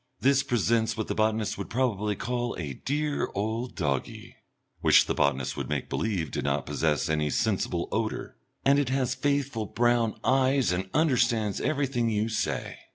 This 0.19 0.41
presents 0.41 0.97
what 0.97 1.09
the 1.09 1.13
botanist 1.13 1.59
would 1.59 1.69
probably 1.69 2.15
call 2.15 2.55
a 2.57 2.73
"dear 2.73 3.29
old 3.35 3.75
doggie" 3.75 4.35
which 4.79 5.05
the 5.05 5.13
botanist 5.13 5.55
would 5.55 5.69
make 5.69 5.89
believe 5.89 6.31
did 6.31 6.43
not 6.43 6.65
possess 6.65 7.07
any 7.07 7.29
sensible 7.29 7.87
odour 7.91 8.35
and 8.65 8.79
it 8.79 8.89
has 8.89 9.13
faithful 9.13 9.67
brown 9.67 10.19
eyes 10.23 10.71
and 10.71 10.89
understands 10.95 11.61
everything 11.61 12.09
you 12.09 12.29
say. 12.29 12.79